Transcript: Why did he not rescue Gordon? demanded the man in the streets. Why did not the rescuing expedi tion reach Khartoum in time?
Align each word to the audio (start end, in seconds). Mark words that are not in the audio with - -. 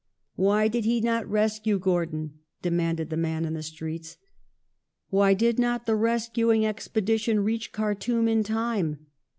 Why 0.35 0.67
did 0.67 0.83
he 0.85 0.99
not 0.99 1.29
rescue 1.29 1.77
Gordon? 1.77 2.39
demanded 2.63 3.11
the 3.11 3.17
man 3.17 3.45
in 3.45 3.53
the 3.53 3.61
streets. 3.61 4.17
Why 5.11 5.35
did 5.35 5.59
not 5.59 5.85
the 5.85 5.93
rescuing 5.95 6.61
expedi 6.63 7.19
tion 7.19 7.41
reach 7.41 7.71
Khartoum 7.71 8.27
in 8.27 8.41
time? 8.43 9.05